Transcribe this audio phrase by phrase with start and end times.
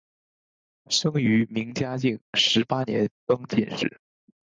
[0.89, 4.01] 生于明嘉靖十八年登进士。